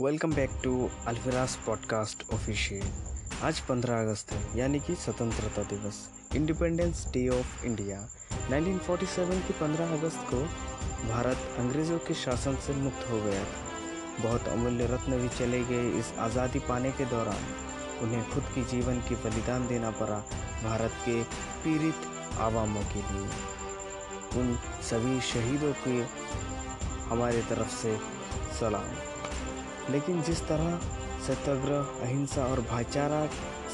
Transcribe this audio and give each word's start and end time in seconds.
Welcome 0.00 0.32
back 0.34 0.50
to 0.64 0.88
Alfiraz 1.06 1.54
podcast 1.56 2.22
official 2.34 2.84
आज 3.44 3.60
15 3.60 3.98
अगस्त 4.00 4.32
है, 4.32 4.58
यानी 4.58 4.78
कि 4.80 4.94
स्वतंत्रता 4.94 5.62
दिवस 5.62 5.98
इंडिपेंडेंस 6.36 7.04
डे 7.12 7.26
ऑफ़ 7.28 7.64
इंडिया 7.66 7.98
1947 8.50 9.42
की 9.46 9.52
15 9.52 9.92
अगस्त 9.98 10.24
को 10.30 10.40
भारत 11.08 11.58
अंग्रेज़ों 11.58 11.98
के 11.98 12.14
शासन 12.14 12.56
से 12.66 12.74
मुक्त 12.74 13.10
हो 13.10 13.20
गया 13.20 13.44
था। 13.44 14.22
बहुत 14.22 14.48
अमूल्य 14.48 14.86
रत्न 14.86 15.18
भी 15.18 15.28
चले 15.28 15.62
गए 15.64 15.90
इस 15.98 16.12
आज़ादी 16.18 16.58
पाने 16.58 16.92
के 16.92 17.04
दौरान। 17.04 17.44
उन्हें 18.02 18.30
खुद 18.30 18.50
की 18.54 18.64
जीवन 18.64 19.00
की 19.00 19.14
बलिदान 19.26 19.68
देना 19.68 19.90
पड़ा 20.00 20.18
भारत 20.64 20.98
के 21.04 21.22
पीड़ित 21.64 22.08
आवामों 22.40 22.84
के 22.94 23.02
लिए। 23.12 24.40
उन 24.40 24.58
सभी 24.82 25.20
शहीदों 25.32 25.72
के 25.86 26.02
हमारे 27.04 27.42
तरफ़ 27.42 27.76
से 27.76 27.96
सलाम। 28.60 28.92
लेकिन 29.90 30.22
जिस 30.22 30.40
तरह 30.48 30.78
सत्याग्रह, 31.26 31.80
अहिंसा 32.02 32.44
और 32.44 32.60
भाईचारा 32.70 33.24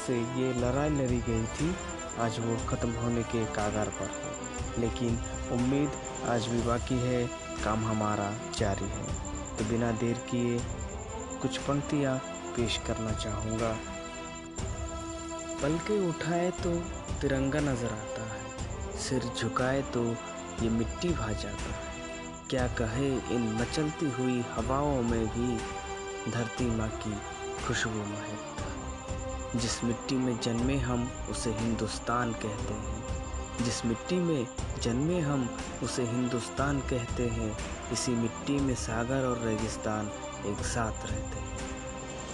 से 0.05 0.17
ये 0.39 0.53
लड़ाई 0.55 0.89
लड़ी 0.91 1.19
गई 1.27 1.45
थी, 1.53 1.75
आज 2.19 2.39
वो 2.39 2.57
ख़त्म 2.69 2.91
होने 2.93 3.23
के 3.25 3.45
कागार 3.55 3.89
पर 3.99 4.09
है। 4.15 4.81
लेकिन 4.81 5.19
उम्मीद 5.53 5.91
आज 6.29 6.47
भी 6.47 6.61
बाकी 6.61 6.95
है, 6.99 7.25
काम 7.63 7.85
हमारा 7.85 8.31
जारी 8.59 8.87
है। 8.87 9.05
तो 9.57 9.65
बिना 9.69 9.91
देर 9.99 10.17
किए 10.29 10.59
कुछ 11.41 11.57
पंक्तियाँ 11.59 12.17
पेश 12.55 12.77
करना 12.87 13.11
चाहूँगा। 13.13 13.75
पल 15.61 15.77
के 15.87 15.99
उठाए 16.09 16.49
तो 16.63 16.71
तिरंगा 17.21 17.59
नज़र 17.61 17.91
आता 17.93 18.23
है, 18.25 18.41
सिर 18.99 19.31
झुकाए 19.35 19.81
तो 19.93 20.03
ये 20.63 20.69
मिट्टी 20.69 21.09
भा 21.11 21.31
जाता 21.33 21.71
है। 21.71 21.85
क्या 22.49 22.67
कहे 22.77 23.07
इन 23.35 23.51
मचलती 23.53 24.09
हुई 24.11 24.43
हवाओं 24.51 25.01
में 25.03 25.25
भी 25.27 25.57
धरती 26.31 26.77
माँ 26.77 26.89
की 26.89 27.17
खुशबू 27.67 27.99
महकता 27.99 28.67
जिस 29.55 29.83
मिट्टी 29.83 30.15
में 30.15 30.39
जन्मे 30.39 30.77
हम, 30.77 31.11
उसे 31.29 31.53
हिंदुस्तान 31.53 32.33
कहते 32.33 32.73
हैं। 32.73 33.03
जिस 33.57 33.85
मिट्टी 33.85 34.15
में 34.15 34.47
जन्मे 34.81 35.19
हम, 35.19 35.57
उसे 35.83 36.03
हिंदुस्तान 36.03 36.79
कहते 36.79 37.27
हैं। 37.27 37.57
इसी 37.91 38.11
मिट्टी 38.11 38.59
में 38.59 38.75
सागर 38.75 39.25
और 39.25 39.37
रेगिस्तान 39.37 40.11
एक 40.45 40.57
साथ 40.65 40.91
रहते 40.91 41.39
हैं। 41.39 41.57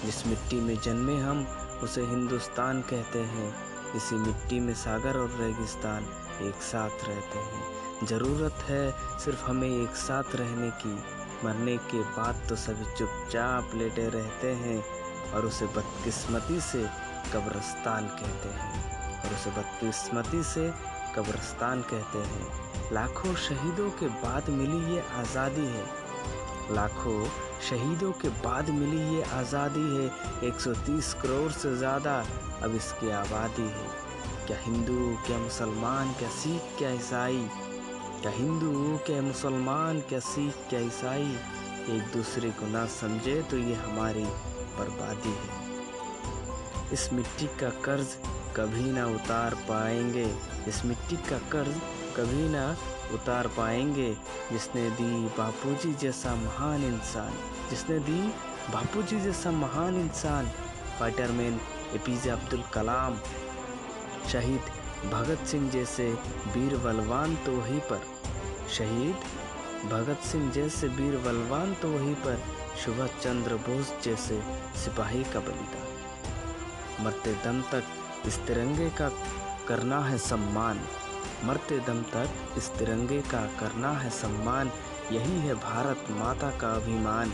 जिस 0.06 0.28
मिट्टी 0.28 0.60
में 0.60 0.80
जन्मे 0.80 1.18
हम, 1.18 1.44
उसे 1.84 2.02
हिंदुस्तान 2.02 2.82
कहते 2.82 3.20
हैं। 3.20 3.56
इसी 3.96 4.16
मिट्टी 4.16 4.60
में 4.60 4.74
सागर 4.74 5.18
और 5.18 5.38
रेगिस्तान 5.40 6.04
एक 6.42 6.56
साथ 6.56 6.90
रहते 6.90 7.40
हैं। 7.40 7.64
ज़रूरत 8.06 8.54
है 8.54 8.96
सिर्फ़ 9.20 9.46
हमें 9.46 9.84
एक 9.84 9.96
साथ 9.96 10.24
रहने 10.36 10.72
की। 10.72 11.23
मरने 11.44 11.78
के 11.92 12.00
बाद 12.18 12.44
तो 12.50 12.56
सभी 12.56 12.86
चुपचाप 12.98 13.72
लेटे 13.76 14.08
रहते 14.10 14.52
हैं 14.56 14.84
और 15.34 15.46
उसे 15.46 15.66
बदकिस्मती 15.76 16.60
से 16.62 16.84
कब्रस्तान 17.34 18.08
कहते 18.20 18.50
हैं। 18.50 18.72
और 19.20 19.34
उसे 19.34 19.50
बदकिस्मती 19.50 20.44
से 20.44 20.72
कब्रस्तान 21.16 21.82
कहते 21.82 22.20
हैं। 22.20 22.92
लाखों 22.94 23.34
शहीदों 23.46 23.90
के 24.00 24.08
बाद 24.24 24.50
मिली 24.50 24.94
ये 24.94 25.04
आज़ादी 25.20 25.66
है। 25.68 25.86
लाखों 26.72 27.26
शहीदों 27.70 28.12
के 28.12 28.30
बाद 28.44 28.70
मिली 28.70 29.02
ये 29.16 29.24
आज़ादी 29.34 29.88
है। 29.96 30.10
130 30.50 31.14
करोड़ 31.22 31.52
से 31.52 31.76
ज़्यादा 31.78 32.16
अब 32.64 32.76
इसकी 32.76 33.10
आबादी 33.12 33.68
है। 33.70 33.88
क्या 34.48 34.58
हिंदू, 34.62 35.16
क्या 35.28 35.38
मुसलमान, 35.38 36.14
क्या 36.14 36.30
सिख, 36.32 36.78
क्या 36.78 36.90
ईसाई 36.92 37.48
क्या 38.24 38.32
हिंदू, 38.32 38.98
क्या 38.98 39.22
मुसलमान, 39.22 40.00
क्या 40.00 40.20
सिख, 40.20 40.56
क्या 40.70 40.80
ईसाई 40.80 41.26
एक 41.92 42.04
दूसरे 42.14 42.50
को 42.50 42.68
ना 42.68 42.86
समझे 42.90 43.42
तो 43.42 43.58
ये 43.58 43.74
हमारी 43.76 44.24
बर्बादी 44.78 45.30
है। 45.30 46.92
इस 46.94 47.12
मिट्टी 47.14 47.48
का 47.60 47.70
कर्ज 47.86 48.16
कभी 48.56 48.92
ना 48.92 49.06
उतार 49.06 49.56
पाएँगे। 49.70 50.26
इस 50.68 50.84
मिट्टी 50.86 51.16
का 51.30 51.38
कर्ज 51.52 51.82
कभी 52.18 52.48
ना 52.50 52.66
उतार 53.14 53.48
पाएँगे। 53.48 54.10
जिसने 54.52 54.90
दी 54.92 55.12
बापूजी 55.38 55.94
जैसा 55.94 56.36
महान 56.36 56.84
इंसान, 56.84 57.34
जिसने 57.70 58.00
दी 58.00 58.22
बापूजी 58.74 59.20
जैसा 59.20 59.52
महान 59.52 60.00
इंसान, 60.02 60.48
फाइटरमैन 61.00 61.60
ए 61.96 61.98
पी 61.98 62.18
जे 62.18 62.30
अब्दुल 62.30 62.64
कलाम, 62.74 63.20
शहीद 64.32 64.72
भगत 65.12 65.46
सिंह 65.48 65.70
जैसे 65.70 66.04
वीर 66.48 66.78
बलवान 66.78 67.36
तो 67.36 67.52
वहीं 67.52 67.80
पर। 67.80 68.02
शहीद 68.70 69.16
भगत 69.92 70.20
सिंह 70.20 70.52
जैसे 70.52 70.88
वीर 70.88 71.18
बलवान 71.18 71.74
तो 71.74 71.90
वहीं 71.90 72.16
पर 72.16 72.44
सुभाष 72.86 73.10
चंद्र 73.24 73.56
बोस 73.56 73.94
जैसे 74.04 74.42
सिपाही 74.76 75.24
का 75.24 75.40
बलिदान। 75.40 77.06
मरते 77.06 77.34
दम 77.34 77.62
तक 77.62 77.84
इस 78.26 78.38
तिरंगे 78.38 78.90
का 78.90 79.10
करना 79.68 80.00
है 80.00 80.18
सम्मान। 80.18 80.80
मरते 81.44 81.80
दम 81.80 82.02
तक 82.02 82.58
इस 82.58 82.70
तिरंगे 82.70 83.22
का 83.22 83.42
करना 83.60 83.92
है 83.92 84.10
सम्मान। 84.10 84.72
यही 85.12 85.40
है 85.40 85.54
भारत 85.56 86.06
माता 86.12 86.50
का 86.58 86.72
अभिमान। 86.72 87.30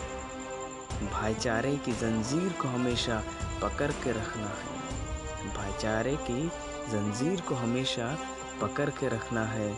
भाईचारे 1.13 1.75
की 1.78 1.91
जंजीर 1.91 2.53
को 2.53 2.68
हमेशा 2.68 3.24
पकड़ 3.62 3.91
के 3.91 4.12
रखना 4.12 4.47
है। 4.47 5.53
भाईचारे 5.53 6.16
की 6.22 6.52
जंजीर 6.89 7.41
को 7.41 7.55
हमेशा 7.55 8.17
पकड़ 8.61 8.89
के 8.89 9.07
रखना 9.07 9.45
है। 9.45 9.69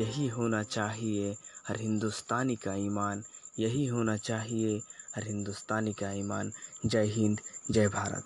यही 0.00 0.28
होना 0.28 0.62
चाहिए 0.62 1.36
हर 1.68 1.80
हिंदुस्तानी 1.80 2.56
का 2.56 2.74
ईमान। 2.74 3.24
यही 3.58 3.86
होना 3.86 4.16
चाहिए 4.16 4.82
हर 5.16 5.26
हिंदुस्तानी 5.26 5.92
का 5.92 6.12
ईमान। 6.12 6.52
जय 6.86 7.04
हिंद, 7.04 7.40
जय 7.70 7.88
भारत। 7.88 8.24